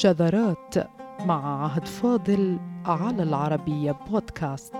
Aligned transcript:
شذرات 0.00 0.74
مع 1.26 1.64
عهد 1.64 1.86
فاضل 1.86 2.60
على 2.84 3.22
العربية 3.22 3.92
بودكاست. 3.92 4.74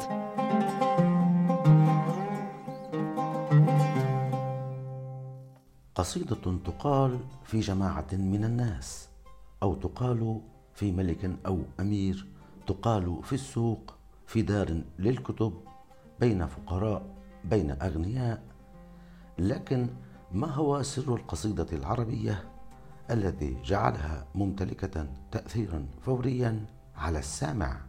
قصيدة 5.95 6.59
تقال 6.64 7.18
في 7.45 7.61
جماعة 7.61 8.07
من 8.12 8.45
الناس 8.45 9.09
أو 9.62 9.75
تقال 9.75 10.41
في 10.75 10.93
ملك 10.93 11.30
أو 11.46 11.59
أمير 11.80 12.27
تقال 12.66 13.21
في 13.23 13.32
السوق 13.32 13.95
في 14.27 14.43
دار 14.43 14.82
للكتب 14.98 15.52
بين 16.21 16.46
فقراء 16.46 17.02
بين 17.44 17.71
أغنياء. 17.82 18.43
لكن 19.39 19.89
ما 20.32 20.46
هو 20.46 20.82
سر 20.82 21.14
القصيدة 21.14 21.66
العربية؟ 21.72 22.50
الذي 23.11 23.63
جعلها 23.64 24.27
ممتلكة 24.35 25.07
تأثيرا 25.32 25.87
فوريا 26.03 26.67
على 26.96 27.19
السامع 27.19 27.81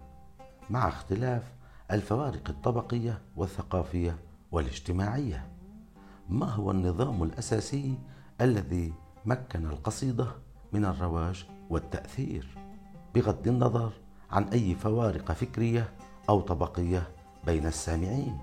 مع 0.70 0.88
اختلاف 0.88 1.44
الفوارق 1.92 2.50
الطبقية 2.50 3.22
والثقافية 3.36 4.18
والاجتماعية. 4.52 5.50
ما 6.30 6.46
هو 6.46 6.72
النظام 6.72 7.24
الأساسي 7.24 7.98
الذي 8.42 8.94
مكن 9.26 9.66
القصيدة 9.66 10.28
من 10.74 10.86
الرواج 10.86 11.46
والتأثير؟ 11.70 12.58
بغض 13.16 13.48
النظر 13.48 13.94
عن 14.32 14.44
أي 14.44 14.76
فوارق 14.76 15.32
فكرية 15.32 15.94
أو 16.30 16.42
طبقية 16.42 17.08
بين 17.46 17.66
السامعين. 17.66 18.38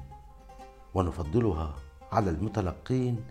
ونفضلها 0.95 1.75
على 2.13 2.31
المتلقين 2.31 3.25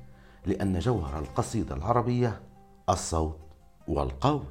لأن 0.46 0.80
جوهر 0.80 1.20
القصيدة 1.20 1.76
العربية 1.76 2.47
الصوت 2.90 3.40
والقول 3.88 4.44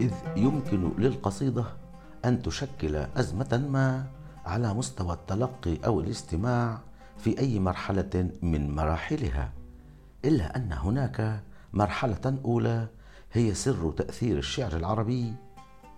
إذ 0.00 0.12
يمكن 0.36 0.92
للقصيدة 0.98 1.64
أن 2.24 2.42
تشكل 2.42 2.96
أزمة 2.96 3.66
ما 3.70 4.06
على 4.46 4.74
مستوى 4.74 5.12
التلقي 5.12 5.78
أو 5.86 6.00
الاستماع 6.00 6.80
في 7.18 7.38
أي 7.38 7.58
مرحلة 7.60 8.30
من 8.42 8.74
مراحلها 8.74 9.52
إلا 10.24 10.56
أن 10.56 10.72
هناك 10.72 11.42
مرحلة 11.72 12.38
أولى 12.44 12.88
هي 13.32 13.54
سر 13.54 13.92
تأثير 13.96 14.38
الشعر 14.38 14.76
العربي 14.76 15.34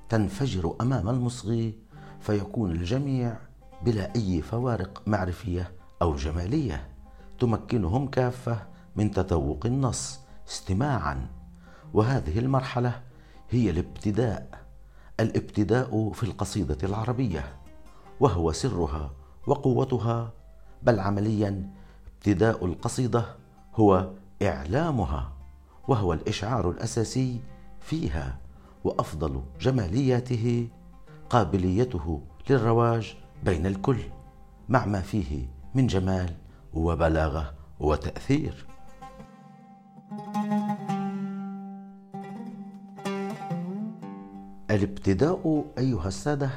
تنفجر 0.08 0.76
أمام 0.80 1.08
المصغي 1.08 1.74
فيكون 2.20 2.70
الجميع 2.70 3.36
بلا 3.84 4.14
أي 4.16 4.42
فوارق 4.42 5.02
معرفية 5.06 5.72
أو 6.02 6.14
جمالية. 6.14 6.88
تمكنهم 7.38 8.08
كافة 8.08 8.66
من 8.96 9.10
تذوق 9.10 9.66
النص 9.66 10.20
استماعا. 10.48 11.26
وهذه 11.94 12.38
المرحلة 12.38 13.02
هي 13.50 13.70
الابتداء 13.70 14.64
الابتداء 15.20 16.12
في 16.12 16.22
القصيدة 16.22 16.78
العربية. 16.82 17.56
وهو 18.20 18.52
سرها 18.52 19.10
وقوتها 19.46 20.32
بل 20.82 21.00
عمليا 21.00 21.70
ابتداء 22.16 22.64
القصيدة 22.64 23.24
هو 23.74 24.10
إعلامها 24.42 25.32
وهو 25.88 26.12
الإشعار 26.12 26.70
الأساسي 26.70 27.40
فيها 27.80 28.38
وأفضل 28.84 29.42
جمالياته 29.60 30.68
قابليته 31.30 32.22
للرواج 32.50 33.16
بين 33.44 33.66
الكل 33.66 33.98
مع 34.68 34.86
ما 34.86 35.00
فيه 35.00 35.46
من 35.74 35.86
جمال 35.86 36.34
وبلاغة 36.74 37.54
وتأثير. 37.80 38.66
الابتداء 44.70 45.64
أيها 45.78 46.08
السادة 46.08 46.50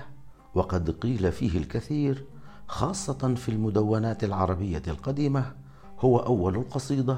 وقد 0.56 0.90
قيل 0.92 1.32
فيه 1.32 1.58
الكثير 1.58 2.26
خاصة 2.68 3.36
في 3.36 3.50
المدونات 3.50 4.24
العربية 4.24 4.84
القديمة 4.88 5.56
هو 6.00 6.20
أول 6.20 6.56
القصيدة 6.56 7.18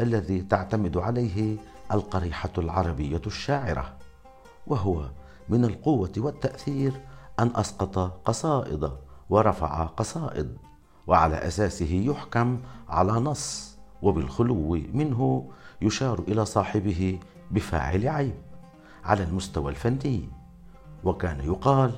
الذي 0.00 0.42
تعتمد 0.42 0.96
عليه 0.96 1.56
القريحة 1.92 2.52
العربية 2.58 3.22
الشاعرة 3.26 3.96
وهو 4.66 5.10
من 5.48 5.64
القوة 5.64 6.12
والتأثير 6.16 6.92
أن 7.38 7.50
أسقط 7.54 7.98
قصائد 8.24 8.90
ورفع 9.30 9.84
قصائد 9.84 10.56
وعلى 11.06 11.36
أساسه 11.36 11.92
يحكم 11.92 12.60
على 12.88 13.12
نص 13.12 13.78
وبالخلو 14.02 14.78
منه 14.92 15.50
يشار 15.82 16.18
إلى 16.28 16.44
صاحبه 16.44 17.18
بفاعل 17.50 18.08
عيب 18.08 18.34
على 19.04 19.22
المستوى 19.22 19.70
الفني. 19.70 20.28
وكان 21.04 21.40
يقال 21.40 21.92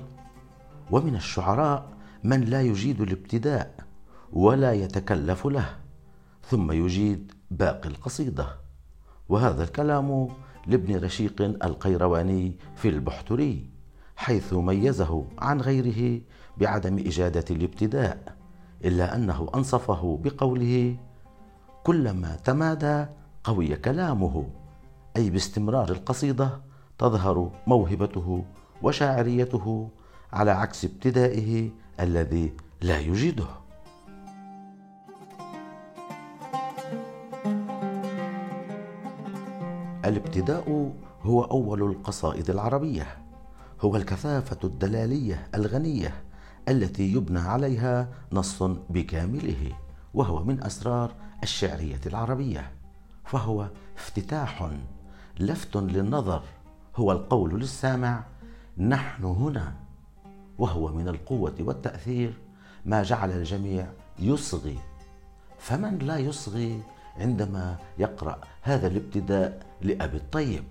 ومن 0.90 1.14
الشعراء 1.14 1.88
من 2.24 2.40
لا 2.40 2.62
يجيد 2.62 3.00
الابتداء 3.00 3.74
ولا 4.32 4.72
يتكلف 4.72 5.46
له 5.46 5.76
ثم 6.48 6.72
يجيد 6.72 7.32
باقي 7.50 7.88
القصيدة 7.88 8.46
وهذا 9.28 9.64
الكلام 9.64 10.28
لابن 10.66 10.96
رشيق 10.96 11.42
القيرواني 11.42 12.56
في 12.76 12.88
البحتري 12.88 13.70
حيث 14.16 14.52
ميزه 14.52 15.26
عن 15.38 15.60
غيره 15.60 16.20
بعدم 16.60 16.98
إجادة 16.98 17.44
الابتداء 17.50 18.36
إلا 18.84 19.16
أنه 19.16 19.48
أنصفه 19.54 20.18
بقوله 20.24 20.96
كلما 21.84 22.36
تمادى 22.36 23.06
قوي 23.44 23.76
كلامه. 23.76 24.46
أي 25.16 25.30
باستمرار 25.30 25.90
القصيدة 25.90 26.60
تظهر 26.98 27.50
موهبته 27.66 28.44
وشاعريته 28.82 29.88
على 30.32 30.50
عكس 30.50 30.84
ابتدائه 30.84 31.70
الذي 32.00 32.52
لا 32.82 32.98
يجيده. 32.98 33.46
الابتداء 40.04 40.92
هو 41.22 41.42
أول 41.42 41.82
القصائد 41.82 42.50
العربية 42.50 43.06
هو 43.80 43.96
الكثافة 43.96 44.58
الدلالية 44.64 45.48
الغنية 45.54 46.29
التي 46.68 47.12
يبنى 47.12 47.38
عليها 47.38 48.08
نص 48.32 48.62
بكامله 48.62 49.72
وهو 50.14 50.44
من 50.44 50.62
أسرار 50.62 51.14
الشعرية 51.42 52.00
العربية 52.06 52.72
فهو 53.24 53.68
افتتاح 53.96 54.70
لفت 55.40 55.76
للنظر 55.76 56.42
هو 56.96 57.12
القول 57.12 57.60
للسامع 57.60 58.24
نحن 58.78 59.24
هنا 59.24 59.74
وهو 60.58 60.88
من 60.88 61.08
القوة 61.08 61.54
والتأثير 61.60 62.34
ما 62.84 63.02
جعل 63.02 63.30
الجميع 63.30 63.86
يصغي. 64.18 64.78
فمن 65.58 65.98
لا 65.98 66.16
يصغي 66.16 66.82
عندما 67.16 67.76
يقرأ 67.98 68.40
هذا 68.62 68.86
الابتداء 68.86 69.66
لأبي 69.82 70.16
الطيب؟ 70.16 70.64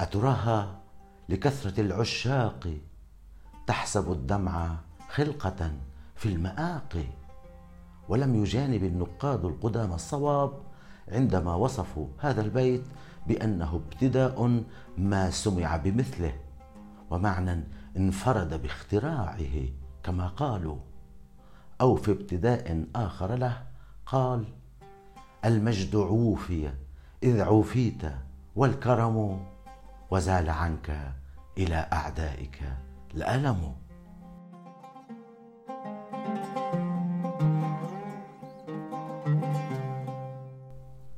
أتراها 0.00 0.80
لكثرة 1.28 1.80
العشاق 1.80 2.78
تحسب 3.66 4.12
الدمع 4.12 4.76
خلقة 5.08 5.72
في 6.16 6.28
المآقي 6.28 7.06
ولم 8.08 8.34
يجانب 8.42 8.84
النقاد 8.84 9.44
القدامى 9.44 9.94
الصواب 9.94 10.52
عندما 11.08 11.54
وصفوا 11.54 12.06
هذا 12.18 12.40
البيت 12.40 12.84
بأنه 13.26 13.74
ابتداء 13.74 14.62
ما 14.98 15.30
سمع 15.30 15.76
بمثله 15.76 16.34
ومعنى 17.10 17.64
انفرد 17.96 18.62
باختراعه 18.62 19.68
كما 20.02 20.28
قالوا. 20.28 20.78
أو 21.80 21.96
في 21.96 22.10
ابتداء 22.10 22.84
آخر 22.96 23.34
له 23.34 23.62
قال 24.06 24.44
المجد 25.44 25.96
عوفي 25.96 26.72
إذ 27.22 27.40
عوفيت 27.40 28.02
والكرم 28.56 29.46
وزال 30.10 30.50
عنك 30.50 31.12
إلى 31.58 31.88
أعدائك. 31.92 32.83
الألم. 33.16 33.74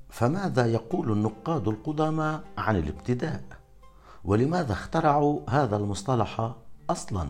فماذا 0.08 0.66
يقول 0.66 1.12
النقاد 1.12 1.68
القدامى 1.68 2.40
عن 2.58 2.76
الابتداء؟ 2.76 3.42
ولماذا 4.24 4.72
اخترعوا 4.72 5.40
هذا 5.50 5.76
المصطلح 5.76 6.54
أصلا؟ 6.90 7.28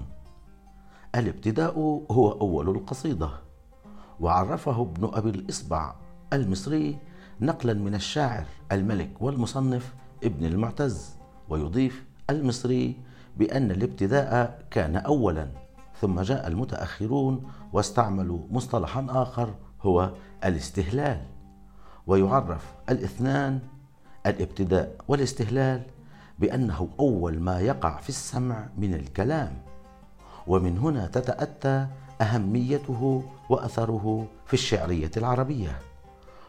الابتداء 1.14 1.78
هو 2.10 2.32
أول 2.32 2.68
القصيدة. 2.68 3.30
وعرفه 4.20 4.82
ابن 4.82 5.10
أبي 5.14 5.30
الإصبع 5.30 5.94
المصري 6.32 6.98
نقلا 7.40 7.74
من 7.74 7.94
الشاعر 7.94 8.46
الملك 8.72 9.10
والمصنف 9.20 9.94
ابن 10.24 10.44
المعتز 10.46 11.16
ويضيف 11.48 12.04
المصري 12.30 12.96
بأن 13.36 13.70
الابتداء 13.70 14.62
كان 14.70 14.96
أولا 14.96 15.48
ثم 16.00 16.20
جاء 16.20 16.46
المتأخرون 16.46 17.50
واستعملوا 17.72 18.40
مصطلحا 18.50 19.06
آخر 19.10 19.54
هو 19.82 20.10
الاستهلال. 20.44 21.22
ويعرف 22.06 22.74
الاثنان 22.90 23.60
الابتداء 24.26 24.96
والاستهلال 25.08 25.82
بأنه 26.38 26.88
أول 27.00 27.40
ما 27.40 27.60
يقع 27.60 28.00
في 28.00 28.08
السمع 28.08 28.68
من 28.78 28.94
الكلام. 28.94 29.52
ومن 30.46 30.78
هنا 30.78 31.06
تتأتى 31.06 31.86
أهميته 32.20 33.22
وأثره 33.50 34.26
في 34.46 34.54
الشعرية 34.54 35.10
العربية. 35.16 35.78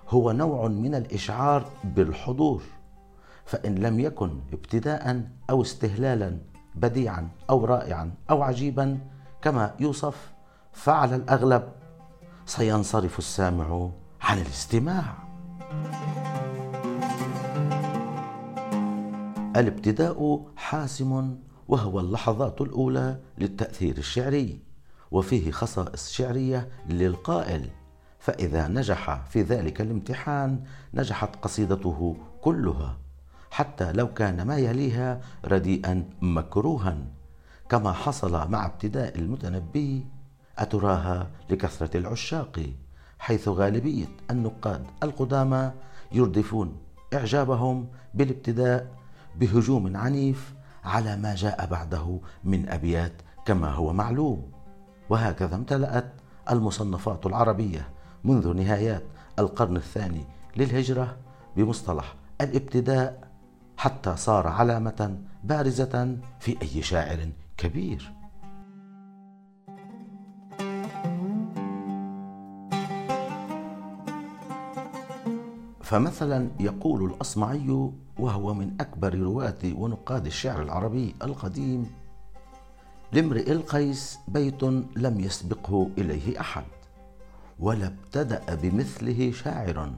هو 0.10 0.31
نوع 0.31 0.68
من 0.68 0.95
الإشعار 0.95 1.66
بالحضور 1.84 2.63
فإن 3.45 3.75
لم 3.75 4.00
يكن 4.00 4.39
ابتداء 4.54 5.22
أو 5.50 5.62
استهلالا 5.62 6.38
بديعا 6.81 7.29
أو 7.50 7.65
رائعا 7.65 8.12
أو 8.29 8.44
عجيبا. 8.44 9.00
كما 9.41 9.75
يوصف 9.79 10.33
فعلى 10.74 11.15
الأغلب 11.15 11.63
سينصرف 12.45 13.19
السامع 13.19 13.89
عن 14.21 14.38
الاستماع. 14.38 15.13
الابتداء 19.56 20.45
حاسم 20.56 21.35
وهو 21.68 22.00
اللحظات 22.00 22.62
الأولى 22.62 23.19
للتأثير 23.38 23.97
الشعري 23.97 24.59
وفيه 25.12 25.51
خصائص 25.51 26.12
شعرية 26.12 26.69
للقائل. 26.89 27.69
فإذا 28.19 28.68
نجح 28.68 29.25
في 29.25 29.41
ذلك 29.41 29.81
الامتحان 29.81 30.63
نجحت 30.94 31.35
قصيدته 31.35 32.18
كلها. 32.41 32.97
حتى 33.52 33.92
لو 33.92 34.14
كان 34.14 34.42
ما 34.42 34.58
يليها 34.58 35.22
رديئا 35.46 36.10
مكروها 36.22 36.98
كما 37.70 37.92
حصل 37.92 38.50
مع 38.50 38.66
ابتداء 38.66 39.20
المتنبي 39.20 40.06
أتراها 40.58 41.28
لكثرة 41.50 41.98
العشاق 41.98 42.70
حيث 43.20 43.48
غالبية 43.48 44.08
النقاد 44.32 44.86
القدامى 45.04 45.72
يردفون 46.12 46.78
إعجابهم 47.14 47.88
بالابتداء 48.14 48.88
بهجوم 49.36 49.98
عنيف 49.98 50.54
على 50.84 51.16
ما 51.18 51.36
جاء 51.36 51.66
بعده 51.66 52.20
من 52.44 52.70
أبيات 52.70 53.14
كما 53.46 53.72
هو 53.72 53.94
معلوم. 53.94 54.52
وهكذا 55.10 55.56
امتلأت 55.56 56.14
المصنفات 56.52 57.26
العربية 57.26 57.90
منذ 58.24 58.54
نهايات 58.54 59.04
القرن 59.40 59.76
الثاني 59.78 60.26
للهجرة 60.58 61.18
بمصطلح 61.58 62.16
الابتداء 62.42 63.26
حتى 63.77 64.15
صار 64.18 64.47
علامة 64.47 65.18
بارزة 65.44 66.18
في 66.39 66.62
أي 66.62 66.81
شاعر 66.81 67.29
كبير. 67.57 68.13
فمثلا 75.81 76.50
يقول 76.59 77.03
الأصمعي 77.12 77.91
وهو 78.19 78.53
من 78.53 78.75
أكبر 78.81 79.15
رواة 79.15 79.59
ونقاد 79.65 80.25
الشعر 80.25 80.62
العربي 80.62 81.15
القديم 81.24 81.91
لامرئ 83.12 83.51
القيس 83.51 84.19
بيت 84.27 84.63
لم 84.95 85.19
يسبقه 85.19 85.89
إليه 85.97 86.39
أحد 86.39 86.63
ولا 87.59 87.88
ابتدأ 87.88 88.56
بمثله 88.56 89.31
شاعر 89.31 89.94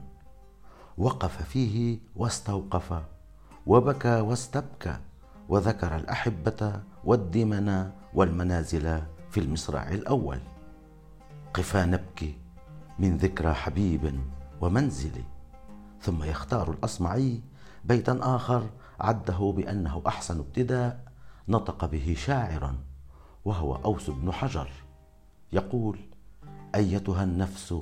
وقف 0.98 1.42
فيه 1.42 1.98
واستوقف 2.16 3.02
وبكى 3.66 4.20
واستبكى 4.20 4.96
وذكر 5.48 5.96
الأحبة 5.96 6.80
والدمن 7.04 7.90
والمنازل 8.14 9.02
في 9.30 9.40
المصراع 9.40 9.88
الأول. 9.88 10.38
قفا 11.54 11.84
نبكي 11.84 12.36
من 12.98 13.16
ذكرى 13.16 13.52
حبيب 13.54 14.20
ومنزل 14.60 15.22
ثم 16.00 16.24
يختار 16.24 16.70
الأصمعي 16.70 17.40
بيتا 17.84 18.18
آخر 18.22 18.70
عده 19.00 19.54
بأنه 19.56 20.02
أحسن 20.06 20.38
ابتداء 20.38 21.04
نطق 21.48 21.84
به 21.84 22.14
شاعر 22.18 22.74
وهو 23.44 23.76
أوس 23.76 24.10
بن 24.10 24.32
حجر. 24.32 24.70
يقول 25.52 25.98
أيتها 26.74 27.24
النفس 27.24 27.74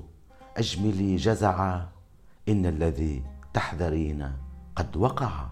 أجملي 0.56 1.16
جزعا 1.16 1.88
إن 2.48 2.66
الذي 2.66 3.24
تحذرين 3.54 4.32
قد 4.76 4.96
وقع 4.96 5.46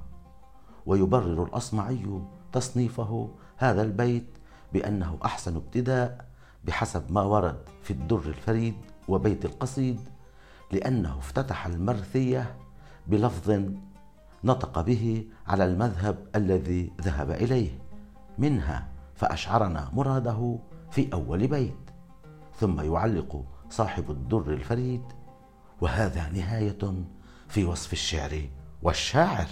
ويبرر 0.87 1.45
الأصمعي 1.45 2.23
تصنيفه 2.53 3.31
هذا 3.57 3.83
البيت 3.83 4.27
بأنه 4.73 5.19
أحسن 5.25 5.57
ابتداء 5.57 6.25
بحسب 6.65 7.13
ما 7.13 7.23
ورد 7.23 7.59
في 7.83 7.91
الدر 7.91 8.23
الفريد 8.27 8.75
وبيت 9.09 9.45
القصيد 9.45 10.01
لأنه 10.73 11.19
افتتح 11.19 11.67
المرثية 11.67 12.57
بلفظ 13.07 13.61
نطق 14.45 14.81
به 14.81 15.25
على 15.47 15.65
المذهب 15.65 16.27
الذي 16.35 16.93
ذهب 17.01 17.31
إليه 17.31 17.79
منها 18.39 18.89
فأشعرنا 19.15 19.91
مراده 19.93 20.59
في 20.91 21.13
أول 21.13 21.47
بيت 21.47 21.91
ثم 22.61 22.81
يعلق 22.81 23.45
صاحب 23.71 24.11
الدر 24.11 24.53
الفريد 24.53 25.03
وهذا 25.81 26.29
نهاية 26.29 27.05
في 27.49 27.65
وصف 27.65 27.93
الشعر 27.93 28.49
والشاعر. 28.83 29.49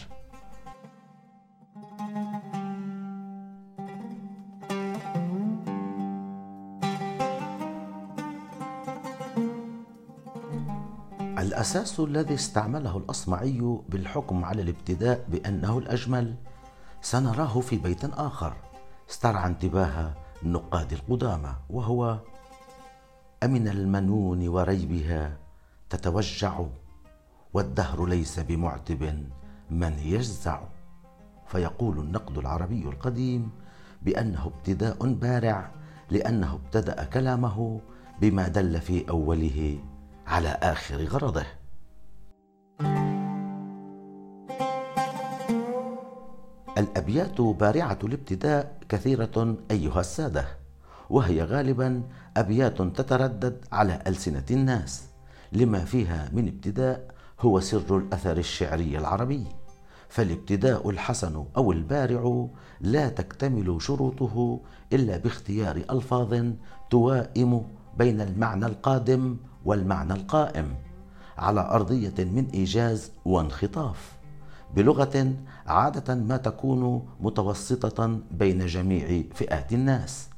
الأساس 11.45 12.01
الذي 12.01 12.35
استعمله 12.35 12.97
الأصمعي 12.97 13.79
بالحكم 13.89 14.45
على 14.45 14.63
الابتداء 14.63 15.25
بأنه 15.29 15.79
الأجمل 15.79 16.35
سنراه 17.03 17.61
في 17.61 17.77
بيت 17.77 18.05
آخر 18.05 18.57
استرعى 19.11 19.47
انتباه 19.47 20.15
النقاد 20.43 20.93
القدامى 20.93 21.55
وهو 21.71 22.19
أمن 23.43 23.69
المنون 23.69 24.49
وريبها 24.49 25.37
تتوجع 25.91 26.61
والدهر 27.55 28.07
ليس 28.07 28.41
بمعتب 28.41 29.27
من 29.71 29.99
يجزع. 29.99 30.61
فيقول 31.47 31.99
النقد 31.99 32.39
العربي 32.39 32.83
القديم 32.83 33.51
بأنه 34.03 34.47
ابتداء 34.47 35.13
بارع 35.13 35.71
لأنه 36.11 36.55
ابتدأ 36.55 37.05
كلامه 37.05 37.81
بما 38.21 38.49
دل 38.49 38.81
في 38.81 39.09
أوله 39.11 39.79
على 40.27 40.49
آخر 40.49 41.05
غرضه. 41.05 41.45
الأبيات 46.79 47.41
بارعة 47.41 47.99
الابتداء 48.05 48.79
كثيرة 48.89 49.57
أيها 49.71 50.01
السادة 50.01 50.47
وهي 51.11 51.43
غالبا 51.43 52.03
أبيات 52.37 52.83
تتردد 52.83 53.65
على 53.73 54.03
ألسنة 54.07 54.45
الناس 54.51 55.05
لما 55.53 55.79
فيها 55.85 56.31
من 56.33 56.49
ابتداء 56.49 57.15
هو 57.41 57.61
سر 57.61 57.97
الأثر 57.97 58.37
الشعري 58.37 58.99
العربي. 58.99 59.45
فالابتداء 60.09 60.91
الحسن 60.91 61.45
أو 61.57 61.73
البارع 61.73 62.49
لا 62.81 63.09
تكتمل 63.09 63.83
شروطه 63.83 64.61
إلا 64.93 65.17
باختيار 65.17 65.77
ألفاظ 65.77 66.45
توائم 66.91 67.67
بين 67.99 68.21
المعنى 68.21 68.67
القادم 68.67 69.37
والمعنى 69.65 70.13
القائم 70.13 70.75
على 71.39 71.61
أرضية 71.61 72.25
من 72.25 72.47
إيجاز 72.55 73.13
وانخطاف 73.25 74.13
بلغة 74.77 75.33
عادة 75.67 76.15
ما 76.15 76.37
تكون 76.37 77.09
متوسطة 77.21 78.21
بين 78.31 78.67
جميع 78.67 79.23
فئات 79.35 79.73
الناس 79.73 80.29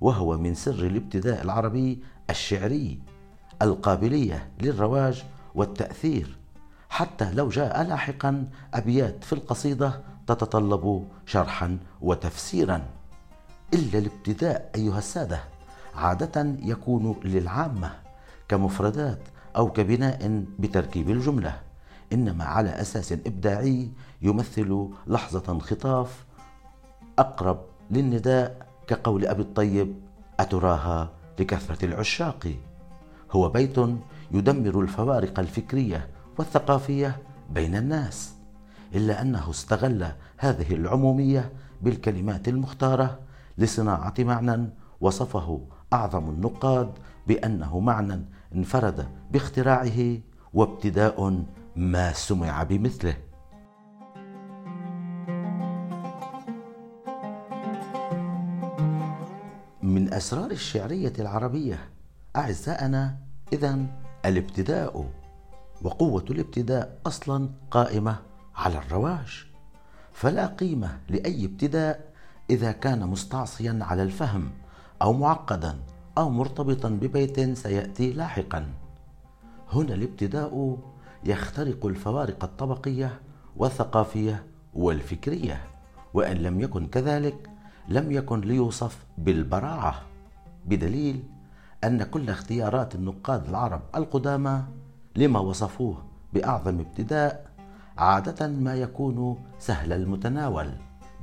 وهو 0.00 0.38
من 0.38 0.54
سر 0.54 0.86
الابتداء 0.86 1.42
العربي 1.44 2.02
الشعري 2.30 2.98
القابلية 3.62 4.50
للرواج 4.60 5.24
والتأثير 5.54 6.38
حتى 6.88 7.32
لو 7.32 7.48
جاء 7.48 7.82
لاحقا 7.82 8.48
أبيات 8.74 9.24
في 9.24 9.32
القصيدة 9.32 10.00
تتطلب 10.26 11.08
شرحا 11.26 11.78
وتفسيرا. 12.00 12.82
إلا 13.74 13.98
الابتداء 13.98 14.70
أيها 14.74 14.98
السادة 14.98 15.40
عادة 15.94 16.56
يكون 16.62 17.20
للعامة 17.24 17.90
كمفردات 18.48 19.18
أو 19.56 19.72
كبناء 19.72 20.44
بتركيب 20.58 21.10
الجملة. 21.10 21.60
إنما 22.12 22.44
على 22.44 22.70
أساس 22.80 23.12
إبداعي 23.12 23.88
يمثل 24.22 24.88
لحظة 25.06 25.52
انخطاف 25.52 26.24
أقرب 27.18 27.60
للنداء 27.90 28.66
كقول 28.86 29.26
أبي 29.26 29.42
الطيب 29.42 29.94
أتراها 30.40 31.10
لكثرة 31.38 31.84
العشاق. 31.84 32.54
هو 33.32 33.48
بيت 33.48 33.76
يدمر 34.30 34.80
الفوارق 34.80 35.40
الفكرية 35.40 36.08
والثقافية 36.38 37.16
بين 37.50 37.76
الناس 37.76 38.34
إلا 38.94 39.22
أنه 39.22 39.50
استغل 39.50 40.06
هذه 40.36 40.74
العمومية 40.74 41.52
بالكلمات 41.82 42.48
المختارة 42.48 43.18
لصناعة 43.58 44.14
معنى 44.18 44.70
وصفه 45.00 45.60
أعظم 45.92 46.30
النقاد 46.30 46.92
بأنه 47.26 47.80
معنى 47.80 48.24
انفرد 48.54 49.08
باختراعه 49.30 50.18
وابتداء 50.54 51.44
ما 51.76 52.12
سمع 52.12 52.62
بمثله. 52.62 53.16
من 59.82 60.12
أسرار 60.12 60.50
الشعرية 60.50 61.12
العربية 61.18 61.78
أعزائنا 62.36 63.16
اذا 63.52 63.86
الابتداء 64.24 65.10
وقوة 65.82 66.24
الابتداء 66.30 67.00
أصلا 67.06 67.48
قائمة 67.70 68.16
على 68.56 68.78
الرواج. 68.78 69.46
فلا 70.12 70.46
قيمة 70.46 71.00
لأي 71.08 71.44
ابتداء 71.44 72.12
إذا 72.50 72.72
كان 72.72 73.06
مستعصيا 73.06 73.78
على 73.82 74.02
الفهم 74.02 74.50
أو 75.02 75.12
معقدا 75.12 75.78
أو 76.18 76.30
مرتبطا 76.30 76.88
ببيت 76.88 77.40
سيأتي 77.40 78.12
لاحقا. 78.12 78.66
هنا 79.72 79.94
الابتداء 79.94 80.78
يخترق 81.24 81.86
الفوارق 81.86 82.44
الطبقية 82.44 83.20
والثقافية 83.56 84.44
والفكرية 84.74 85.64
وإن 86.14 86.36
لم 86.36 86.60
يكن 86.60 86.86
كذلك 86.86 87.50
لم 87.88 88.12
يكن 88.12 88.40
ليوصف 88.40 89.06
بالبراعة. 89.18 90.02
بدليل 90.66 91.22
أن 91.84 92.02
كل 92.02 92.30
اختيارات 92.30 92.94
النقاد 92.94 93.48
العرب 93.48 93.80
القدامى 93.94 94.62
لما 95.16 95.40
وصفوه 95.40 96.04
بأعظم 96.32 96.80
ابتداء 96.80 97.50
عادة 97.98 98.46
ما 98.46 98.74
يكون 98.74 99.44
سهل 99.58 99.92
المتناول 99.92 100.70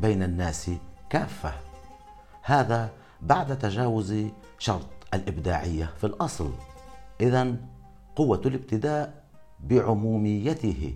بين 0.02 0.24
الناس 0.24 0.72
كافة. 1.10 1.54
هذا 2.42 2.90
بعد 3.26 3.60
تجاوز 3.60 4.16
شرط 4.60 4.88
الإبداعية 5.14 5.90
في 5.98 6.04
الأصل. 6.04 6.52
اذا 7.22 7.56
قوة 8.16 8.42
الابتداء 8.46 9.24
بعموميته 9.60 10.96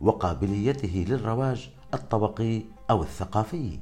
وقابليته 0.00 1.04
للرواج 1.08 1.70
الطبقي 1.94 2.62
أو 2.90 3.02
الثقافي 3.02 3.78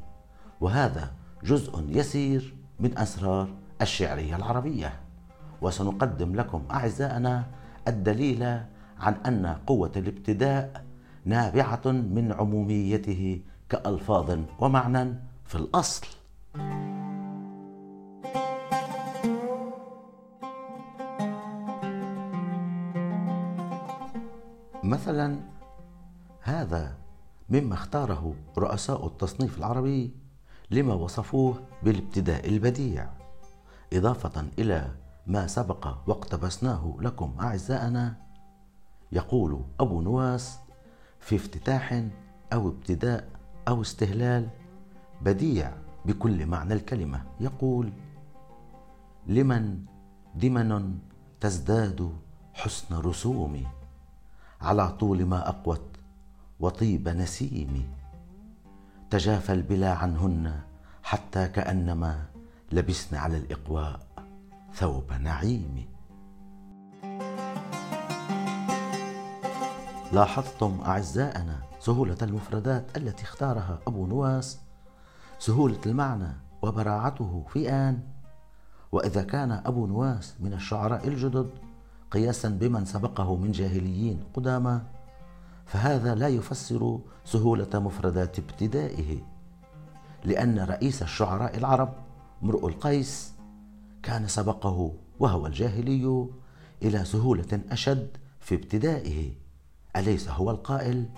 وهذا 0.61 1.13
جزء 1.45 1.85
يسير 1.89 2.55
من 2.81 2.99
أسرار 2.99 3.49
الشعرية 3.83 4.37
العربية. 4.37 5.01
وسنقدم 5.63 6.35
لكم 6.35 6.63
أعزائنا 6.71 7.47
الدليل 7.89 8.43
عن 8.99 9.15
أن 9.27 9.47
قوة 9.67 9.93
الابتداء 9.97 10.85
نابعة 11.25 11.83
من 11.87 12.33
عموميته 12.33 13.41
كألفاظ 13.69 14.39
ومعنى 14.59 15.15
في 15.45 15.55
الأصل. 15.55 16.07
مثلا 24.93 25.41
هذا 26.41 26.97
مما 27.49 27.75
اختاره 27.75 28.35
رؤساء 28.59 29.07
التصنيف 29.07 29.59
العربي 29.59 30.15
لما 30.71 30.95
وصفوه 30.95 31.61
بالابتداء 31.83 32.49
البديع 32.49 33.11
إضافة 33.93 34.47
إلى 34.59 34.91
ما 35.27 35.47
سبق 35.47 35.95
واقتبسناه 36.07 36.97
لكم 37.01 37.35
أعزائنا 37.41 38.17
يقول 39.13 39.61
أبو 39.81 40.01
نواس 40.01 40.59
في 41.21 41.37
افتتاح 41.37 42.05
أو 42.53 42.69
ابتداء 42.69 43.29
أو 43.69 43.83
استهلال 43.83 44.49
بديع 45.23 45.73
بكل 46.05 46.47
معنى 46.47 46.75
الكلمة 46.75 47.23
يقول 47.41 47.93
لمن 49.27 49.85
دمن 50.35 50.99
تزداد 51.41 52.13
حسن 52.55 52.95
رسومي 52.95 53.67
على 54.63 54.89
طول 54.89 55.25
ما 55.25 55.49
أقوت 55.49 55.97
وطيب 56.61 57.09
نسيمي. 57.09 57.87
تجافى 59.11 59.53
البلا 59.53 59.93
عنهن 59.95 60.61
حتى 61.03 61.49
كأنما 61.49 62.25
لبسن 62.73 63.17
على 63.17 63.37
الإقواء 63.37 64.01
ثوب 64.75 65.13
نعيم. 65.13 65.87
لاحظتم 70.13 70.81
أعزائنا 70.87 71.63
سهولة 71.81 72.17
المفردات 72.23 72.97
التي 72.97 73.23
اختارها 73.23 73.79
أبو 73.87 74.07
نواس؟ 74.07 74.61
سهولة 75.39 75.79
المعنى 75.87 76.33
وبراعته 76.63 77.45
في 77.49 77.71
آن. 77.71 78.01
وإذا 78.93 79.23
كان 79.23 79.53
أبو 79.53 79.87
نواس 79.87 80.35
من 80.41 80.53
الشعراء 80.53 81.09
الجدد 81.09 81.51
قياسا 82.13 82.49
بمن 82.49 82.85
سبقه 82.85 83.37
من 83.37 83.53
جاهليين 83.53 84.25
قدامى 84.35 84.81
فهذا 85.67 86.15
لا 86.15 86.29
يفسر 86.29 86.99
سهولة 87.25 87.69
مفردات 87.75 88.39
ابتدائه 88.39 89.19
لأن 90.25 90.59
رئيس 90.59 91.03
الشعراء 91.03 91.57
العرب 91.57 91.95
امرؤ 92.43 92.69
القيس 92.69 93.33
كان 94.03 94.29
سبقه 94.29 94.93
وهو 95.21 95.47
الجاهلي 95.47 96.29
إلى 96.83 97.05
سهولة 97.05 97.61
أشد 97.71 98.17
في 98.41 98.55
ابتدائه. 98.55 99.33
أليس 99.97 100.29
هو 100.29 100.51
القائل؟ 100.51 101.09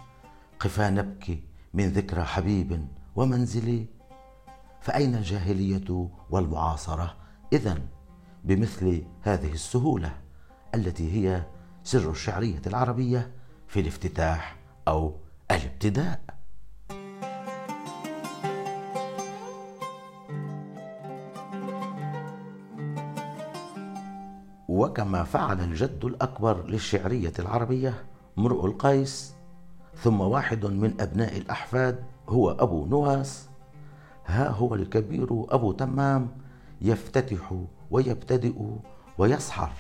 قفا 0.60 0.90
نبكي 0.90 1.42
من 1.74 1.88
ذكرى 1.88 2.24
حبيب 2.24 2.86
ومنزلي 3.16 3.86
فأين 4.80 5.14
الجاهلية 5.14 6.08
والمعاصرة 6.30 7.14
إذا 7.52 7.78
بمثل 8.44 9.04
هذه 9.22 9.52
السهولة؟ 9.52 10.23
التي 10.74 11.12
هي 11.12 11.42
سر 11.84 12.10
الشعرية 12.10 12.62
العربية 12.66 13.30
في 13.68 13.80
الافتتاح 13.80 14.56
أو 14.88 15.14
الابتداء. 15.50 16.20
وكما 24.68 25.24
فعل 25.24 25.60
الجد 25.60 26.04
الأكبر 26.04 26.66
للشعرية 26.66 27.32
العربية 27.38 28.04
مرء 28.36 28.66
القيس 28.66 29.34
ثم 29.96 30.20
واحد 30.20 30.66
من 30.66 31.00
أبناء 31.00 31.36
الأحفاد 31.36 32.04
هو 32.28 32.50
أبو 32.50 32.86
نواس. 32.86 33.48
ها 34.26 34.48
هو 34.48 34.74
الكبير 34.74 35.44
أبو 35.48 35.72
تمام 35.72 36.28
يفتتح 36.80 37.54
ويبتدئ 37.90 38.54
ويصحر 39.18 39.72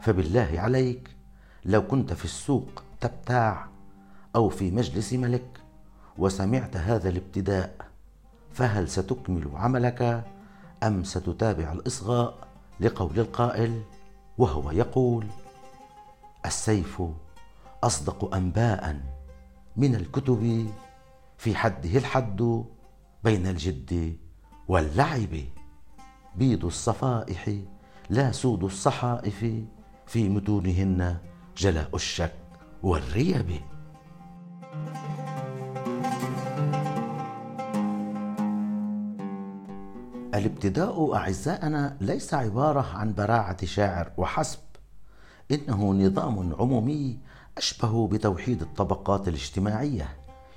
فبالله 0.00 0.50
عليك 0.54 1.10
لو 1.64 1.86
كنت 1.86 2.12
في 2.12 2.24
السوق 2.24 2.82
تبتاع 3.00 3.68
أو 4.36 4.48
في 4.48 4.70
مجلس 4.70 5.12
ملك 5.12 5.60
وسمعت 6.18 6.76
هذا 6.76 7.08
الابتداء 7.08 7.74
فهل 8.52 8.88
ستكمل 8.88 9.50
عملك 9.54 10.24
أم 10.82 11.04
ستتابع 11.04 11.72
الإصغاء 11.72 12.48
لقول 12.80 13.20
القائل؟ 13.20 13.82
وهو 14.38 14.70
يقول 14.70 15.26
السيف 16.46 17.02
أصدق 17.84 18.34
أنباء 18.34 19.00
من 19.76 19.94
الكتب 19.94 20.70
في 21.38 21.54
حده 21.54 21.98
الحد 21.98 22.64
بين 23.24 23.46
الجد 23.46 24.16
واللعب. 24.68 25.36
بيض 26.36 26.64
الصفائح 26.64 27.50
لا 28.10 28.32
سود 28.32 28.64
الصحائف. 28.64 29.64
في 30.08 30.28
متونهن 30.28 31.16
جلاء 31.56 31.90
الشك 31.94 32.34
والريب. 32.82 33.60
الابتداء 40.34 41.14
أعزائنا 41.14 41.96
ليس 42.00 42.34
عبارة 42.34 42.96
عن 42.96 43.14
براعة 43.14 43.66
شاعر 43.66 44.12
وحسب 44.16 44.58
إنه 45.50 45.92
نظام 45.92 46.54
عمومي 46.58 47.18
أشبه 47.58 48.08
بتوحيد 48.08 48.62
الطبقات 48.62 49.28
الاجتماعية 49.28 50.16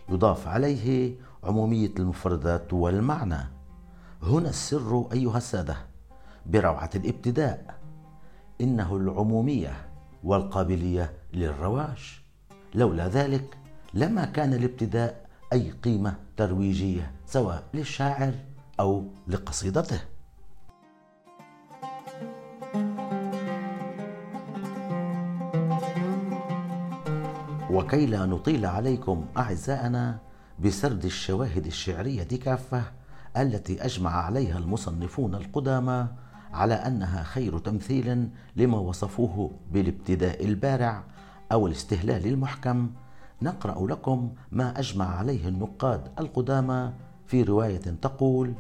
يضاف 0.10 0.48
عليه 0.48 1.16
عمومية 1.44 1.92
المفردات 2.00 2.74
والمعنى. 2.74 3.48
هنا 4.24 4.50
السر 4.50 5.08
أيها 5.14 5.38
السادة 5.38 5.78
بروعه 6.46 6.90
الابتداء. 6.96 7.81
إنه 8.62 8.96
العمومية 8.98 9.74
والقابلية 10.24 11.14
للرواج 11.34 12.22
لولا 12.76 13.08
ذلك 13.08 13.58
لما 13.94 14.26
كان 14.26 14.54
الابتداء 14.54 15.26
أي 15.54 15.72
قيمة 15.72 16.16
ترويجية 16.38 17.12
سواء 17.26 17.64
للشاعر 17.74 18.34
أو 18.80 19.06
لقصيدته. 19.28 20.00
وكي 27.72 28.06
لا 28.06 28.26
نطيل 28.26 28.66
عليكم 28.66 29.26
أعزائنا 29.38 30.20
بسرد 30.60 31.06
الشواهد 31.06 31.66
الشعرية 31.66 32.24
كافة 32.24 32.84
التي 33.38 33.86
أجمع 33.86 34.12
عليها 34.12 34.58
المصنفون 34.58 35.36
القدامى 35.36 36.08
على 36.54 36.74
أنها 36.74 37.24
خير 37.24 37.58
تمثيل 37.58 38.30
لما 38.56 38.78
وصفوه 38.78 39.52
بالابتداء 39.72 40.46
البارع 40.46 41.04
أو 41.52 41.68
الاستهلال 41.68 42.28
المحكم. 42.28 42.90
نقرأ 43.42 43.88
لكم 43.88 44.30
ما 44.52 44.80
أجمع 44.80 45.16
عليه 45.16 45.48
النقاد 45.48 46.08
القدامى 46.20 46.92
في 47.28 47.44
رواية 47.44 47.78
تقول: 48.02 48.54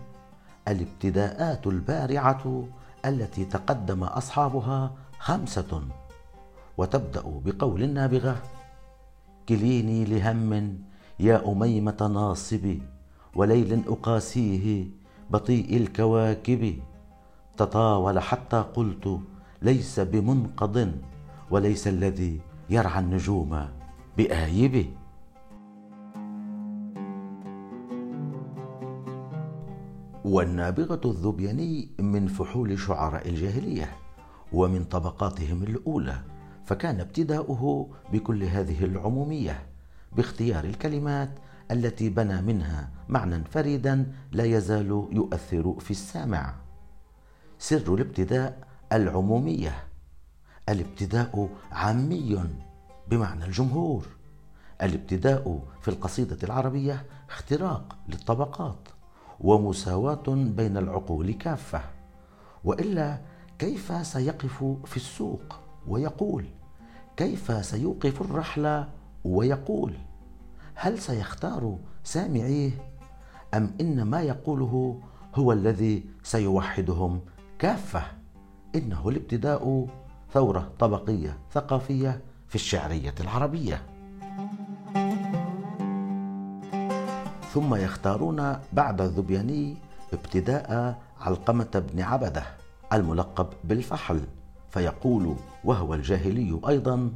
الابتداءات 0.67 1.67
البارعة 1.67 2.63
التي 3.05 3.45
تقدم 3.45 4.03
أصحابها 4.03 4.91
خمسة 5.19 5.81
وتبدأ 6.77 7.23
بقول 7.45 7.83
النابغة: 7.83 8.41
كليني 9.49 10.05
لهم 10.05 10.77
يا 11.19 11.51
أميمة 11.51 12.09
ناصبي 12.13 12.81
وليل 13.35 13.83
أقاسيه 13.87 14.85
بطيء 15.29 15.77
الكواكب 15.77 16.79
تطاول 17.57 18.19
حتى 18.19 18.65
قلت 18.75 19.19
ليس 19.61 19.99
بمنقض 19.99 20.91
وليس 21.51 21.87
الذي 21.87 22.41
يرعى 22.69 22.99
النجوم 22.99 23.67
بآيبه. 24.17 24.85
والنابغة 30.25 31.01
الذبياني 31.05 31.89
من 31.99 32.27
فحول 32.27 32.79
شعراء 32.79 33.29
الجاهلية 33.29 33.89
ومن 34.53 34.83
طبقاتهم 34.83 35.63
الأولى 35.63 36.21
فكان 36.65 36.99
ابتداؤه 36.99 37.89
بكل 38.13 38.43
هذه 38.43 38.85
العمومية 38.85 39.63
باختيار 40.15 40.63
الكلمات 40.63 41.29
التي 41.71 42.09
بنى 42.09 42.41
منها 42.41 42.89
معنى 43.09 43.43
فريدا 43.45 44.11
لا 44.31 44.43
يزال 44.43 45.07
يؤثر 45.11 45.79
في 45.79 45.91
السامع. 45.91 46.53
سر 47.61 47.93
الابتداء 47.93 48.67
العمومية. 48.91 49.83
الابتداء 50.69 51.49
عامي 51.71 52.43
بمعنى 53.07 53.45
الجمهور. 53.45 54.05
الابتداء 54.81 55.63
في 55.81 55.87
القصيدة 55.87 56.37
العربية 56.43 57.05
اختراق 57.29 57.97
للطبقات 58.09 58.89
ومساواة 59.39 60.23
بين 60.27 60.77
العقول 60.77 61.31
كافة 61.31 61.81
وإلا 62.63 63.21
كيف 63.59 64.07
سيقف 64.07 64.63
في 64.85 64.97
السوق 64.97 65.59
ويقول؟ 65.87 66.45
كيف 67.17 67.65
سيوقف 67.65 68.21
الرحل 68.21 68.85
ويقول؟ 69.23 69.93
هل 70.75 70.99
سيختار 70.99 71.77
سامعيه 72.03 72.71
أم 73.53 73.75
إن 73.81 74.01
ما 74.01 74.21
يقوله 74.21 74.99
هو 75.35 75.51
الذي 75.51 76.05
سيوحدهم 76.23 77.21
كافة. 77.61 78.03
إنه 78.75 79.09
الابتداء 79.09 79.87
ثورة 80.33 80.71
طبقية 80.79 81.37
ثقافية 81.51 82.21
في 82.47 82.55
الشعرية 82.55 83.15
العربية. 83.19 83.81
ثم 87.53 87.75
يختارون 87.75 88.55
بعد 88.73 89.01
الذبياني 89.01 89.77
ابتداء 90.13 91.01
علقمة 91.19 91.83
بن 91.93 92.01
عبدة 92.01 92.43
الملقب 92.93 93.47
بالفحل 93.63 94.21
فيقول 94.69 95.35
وهو 95.63 95.93
الجاهلي 95.93 96.59
أيضا 96.67 97.11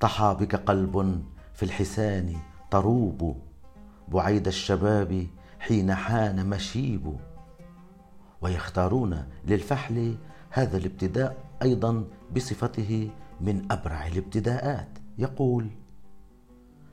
طحى 0.00 0.36
بك 0.40 0.56
قلب 0.56 1.24
في 1.54 1.62
الحسان 1.62 2.36
طروب 2.70 3.36
بعيد 4.08 4.46
الشباب 4.46 5.26
حين 5.60 5.94
حان 5.94 6.46
مشيب 6.50 7.16
ويختارون 8.46 9.26
للفحل 9.46 10.16
هذا 10.50 10.76
الابتداء 10.76 11.36
أيضا 11.62 12.04
بصفته 12.36 13.10
من 13.40 13.72
أبرع 13.72 14.06
الابتداءات. 14.06 14.88
يقول 15.18 15.70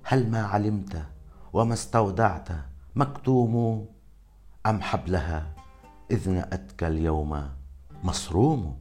هل 0.03 0.31
ما 0.31 0.41
علمت 0.43 1.05
وما 1.53 1.73
استودعت 1.73 2.49
مكتوم 2.95 3.85
أم 4.65 4.81
حبلها 4.81 5.53
إذ 6.11 6.29
نأتك 6.29 6.83
اليوم 6.83 7.49
مصروم؟ 8.03 8.77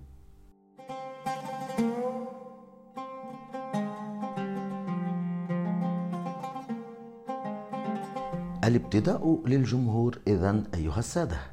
الابتداء 8.64 9.42
للجمهور 9.46 10.18
اذا 10.26 10.62
أيها 10.74 10.98
السادة. 10.98 11.51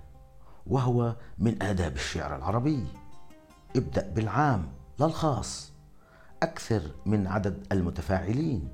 وهو 0.70 1.16
من 1.38 1.64
آداب 1.64 1.96
الشعر 1.96 2.36
العربي. 2.36 2.88
ابدأ 3.76 4.10
بالعام 4.10 4.68
لا 5.00 5.06
الخاص. 5.06 5.72
أكثر 6.44 6.82
من 7.06 7.28
عدد 7.28 7.68
المتفاعلين. 7.72 8.70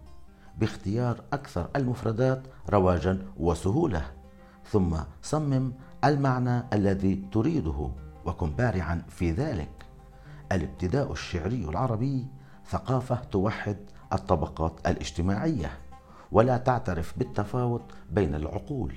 باختيار 0.58 1.22
أكثر 1.34 1.70
المفردات 1.76 2.44
رواجا 2.70 3.26
وسهولة. 3.38 4.12
ثم 4.72 4.98
صمم 5.22 5.74
المعنى 6.04 6.64
الذي 6.74 7.28
تريده 7.32 7.90
وكن 8.26 8.52
بارعا 8.52 9.06
في 9.10 9.32
ذلك. 9.32 9.86
الابتداء 10.52 11.12
الشعري 11.12 11.66
العربي 11.70 12.28
ثقافة 12.70 13.16
توحد 13.16 13.78
الطبقات 14.14 14.88
الاجتماعية. 14.88 15.72
ولا 16.32 16.58
تعترف 16.58 17.18
بالتفاوت 17.18 17.84
بين 18.12 18.36
العقول. 18.36 18.96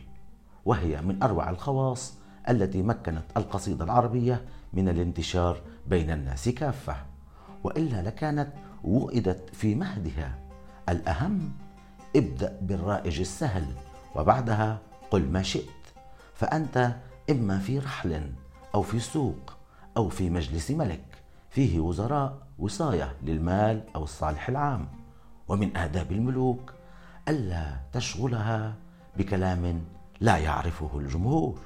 وهي 0.64 1.02
من 1.02 1.22
أروع 1.22 1.50
الخواص 1.50 2.18
التي 2.48 2.82
مكنت 2.82 3.24
القصيدة 3.36 3.84
العربية 3.84 4.44
من 4.72 4.88
الانتشار 4.88 5.60
بين 5.86 6.10
الناس 6.10 6.48
كافة 6.48 6.96
وإلا 7.64 8.02
لكانت 8.02 8.48
وئدت 8.84 9.50
في 9.54 9.74
مهدها. 9.74 10.38
الأهم 10.88 11.52
ابدأ 12.16 12.58
بالرائج 12.62 13.20
السهل 13.20 13.66
وبعدها 14.16 14.78
قل 15.10 15.28
ما 15.28 15.42
شئت. 15.42 15.64
فأنت 16.34 16.96
إما 17.30 17.58
في 17.58 17.78
رحل 17.78 18.32
أو 18.74 18.82
في 18.82 19.00
سوق 19.00 19.56
أو 19.96 20.08
في 20.08 20.30
مجلس 20.30 20.70
ملك 20.70 21.04
فيه 21.50 21.80
وزراء 21.80 22.38
وصاية 22.58 23.16
للمال 23.22 23.82
أو 23.96 24.04
الصالح 24.04 24.48
العام. 24.48 24.88
ومن 25.48 25.76
آداب 25.76 26.12
الملوك 26.12 26.72
ألا 27.28 27.76
تشغلها 27.92 28.74
بكلام 29.16 29.84
لا 30.20 30.36
يعرفه 30.36 30.98
الجمهور. 30.98 31.58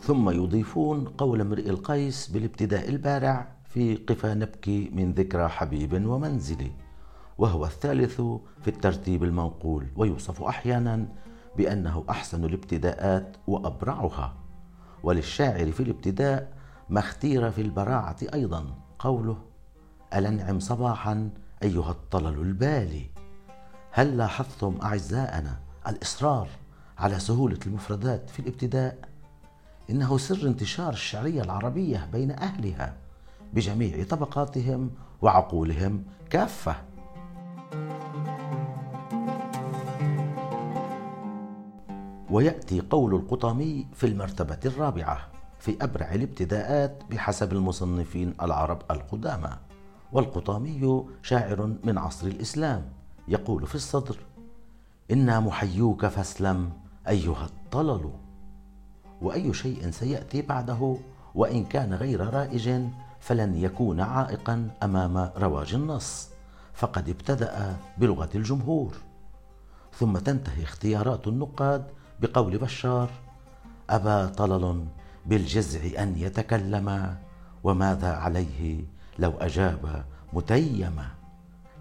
ثم 0.00 0.30
يضيفون 0.30 1.04
قول 1.04 1.40
امرئ 1.40 1.70
القيس 1.70 2.28
بالابتداء 2.28 2.88
البارع 2.88 3.48
في 3.64 3.96
قفا 3.96 4.34
نبكي 4.34 4.90
من 4.92 5.12
ذكرى 5.12 5.48
حبيب 5.48 6.06
ومنزلي 6.06 6.70
وهو 7.38 7.64
الثالث 7.64 8.20
في 8.62 8.68
الترتيب 8.68 9.24
المنقول 9.24 9.86
ويوصف 9.96 10.42
أحيانا 10.42 11.08
بأنه 11.56 12.04
أحسن 12.10 12.44
الابتداءات 12.44 13.36
وأبرعها 13.46 14.34
وللشاعر 15.02 15.72
في 15.72 15.82
الابتداء 15.82 16.52
ما 16.88 17.00
اختير 17.00 17.50
في 17.50 17.60
البراعة 17.60 18.16
أيضا 18.34 18.64
قوله 18.98 19.38
ألأنعم 20.14 20.60
صباحا 20.60 21.30
أيها 21.62 21.90
الطلل 21.90 22.40
البالي؟ 22.40 23.15
هل 23.96 24.16
لاحظتم 24.16 24.78
أعزائنا 24.82 25.58
الإصرار 25.88 26.48
على 26.98 27.18
سهولة 27.18 27.58
المفردات 27.66 28.30
في 28.30 28.40
الابتداء؟ 28.40 28.98
إنه 29.90 30.18
سر 30.18 30.46
انتشار 30.46 30.92
الشعرية 30.92 31.42
العربية 31.42 32.08
بين 32.12 32.30
أهلها 32.30 32.96
بجميع 33.52 34.04
طبقاتهم 34.04 34.90
وعقولهم 35.22 36.04
كافة. 36.30 36.76
ويأتي 42.30 42.80
قول 42.80 43.14
القطامي 43.14 43.86
في 43.94 44.06
المرتبة 44.06 44.60
الرابعة 44.66 45.28
في 45.58 45.76
أبرع 45.80 46.14
الابتداءات 46.14 47.02
بحسب 47.10 47.52
المصنفين 47.52 48.34
العرب 48.42 48.82
القدامى 48.90 49.50
والقطامي 50.12 51.04
شاعر 51.22 51.76
من 51.84 51.98
عصر 51.98 52.26
الإسلام. 52.26 53.05
يقول 53.28 53.66
في 53.66 53.74
الصدر 53.74 54.16
إنا 55.10 55.40
محيوك 55.40 56.06
فاسلم 56.06 56.72
أيها 57.08 57.44
الطلل 57.44 58.10
وأي 59.22 59.54
شيء 59.54 59.90
سيأتي 59.90 60.42
بعده 60.42 60.96
وإن 61.34 61.64
كان 61.64 61.94
غير 61.94 62.34
رائج 62.34 62.80
فلن 63.20 63.54
يكون 63.54 64.00
عائقا 64.00 64.70
أمام 64.82 65.30
رواج 65.36 65.74
النص 65.74 66.28
فقد 66.74 67.08
ابتدأ 67.08 67.76
بلغة 67.98 68.28
الجمهور. 68.34 68.96
ثم 69.92 70.18
تنتهي 70.18 70.62
اختيارات 70.62 71.26
النقاد 71.26 71.86
بقول 72.20 72.58
بشار 72.58 73.10
ابى 73.90 74.32
طلل 74.32 74.86
بالجزع 75.26 76.02
أن 76.02 76.16
يتكلم 76.16 77.16
وماذا 77.64 78.12
عليه 78.12 78.84
لو 79.18 79.30
أجاب 79.30 80.04
متيما؟ 80.32 81.06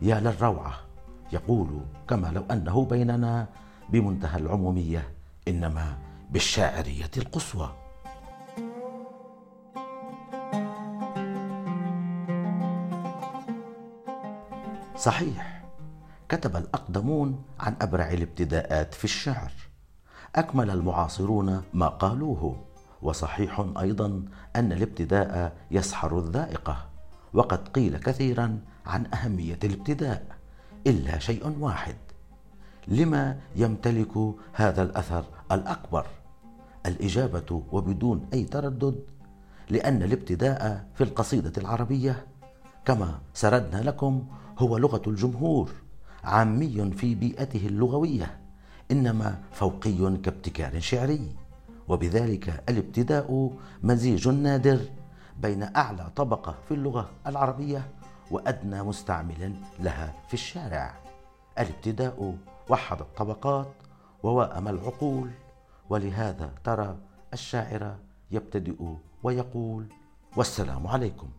يا 0.02 0.20
للروعة. 0.20 0.85
يقول 1.34 1.82
كما 2.08 2.28
لو 2.28 2.44
أنه 2.52 2.86
بيننا 2.86 3.48
بمنتهى 3.90 4.40
العمومية 4.40 5.10
إنما 5.48 5.98
بالشاعرية 6.32 7.12
القصوى. 7.18 7.76
صحيح 14.98 15.66
كتب 16.30 16.56
الأقدمون 16.56 17.44
عن 17.60 17.76
أبرع 17.82 18.12
الابتداءات 18.12 18.94
في 18.94 19.04
الشعر. 19.04 19.52
أكمل 20.36 20.70
المعاصرون 20.70 21.64
ما 21.74 21.88
قالوه 21.88 22.66
وصحيح 23.02 23.66
أيضا 23.80 24.26
أن 24.56 24.72
الابتداء 24.72 25.58
يسحر 25.72 26.20
الذائقة 26.20 26.90
وقد 27.34 27.68
قيل 27.68 27.98
كثيرا 27.98 28.60
عن 28.86 29.06
أهمية 29.14 29.60
الابتداء. 29.64 30.36
إلا 30.88 31.19
شيء 31.19 31.56
واحد. 31.60 31.95
لما 32.88 33.38
يمتلك 33.56 34.17
هذا 34.54 34.84
الأثر 34.84 35.24
الأكبر؟ 35.52 36.06
الإجابة 36.86 37.63
وبدون 37.71 38.28
أي 38.34 38.43
تردد 38.43 39.00
لأن 39.69 40.04
الابتداء 40.04 40.86
في 40.95 41.04
القصيدة 41.04 41.52
العربية 41.58 42.26
كما 42.86 43.19
سردنا 43.34 43.82
لكم 43.82 44.24
هو 44.60 44.78
لغة 44.78 45.02
الجمهور 45.08 45.71
عامي 46.24 46.91
في 46.91 47.15
بيئته 47.15 47.67
اللغوية 47.67 48.38
إنما 48.91 49.39
فوقي 49.52 50.17
كابتكار 50.24 50.80
شعري. 50.80 51.36
وبذلك 51.88 52.63
الابتداء 52.69 53.52
مزيج 53.84 54.28
نادر 54.28 54.80
بين 55.41 55.63
أعلى 55.76 56.10
طبقة 56.15 56.56
في 56.67 56.74
اللغة 56.74 57.10
العربية. 57.28 57.88
وأدنى 58.32 58.84
مستعمل 58.84 59.56
لها 59.80 60.14
في 60.28 60.34
الشارع. 60.34 60.96
الابتداء 61.60 62.38
وحد 62.70 63.00
الطبقات 63.00 63.74
وواءم 64.24 64.68
العقول. 64.68 65.32
ولهذا 65.90 66.54
ترى 66.64 66.98
الشاعر 67.34 67.96
يبتدئ 68.32 68.84
ويقول 69.24 69.88
والسلام 70.36 70.88
عليكم. 70.88 71.30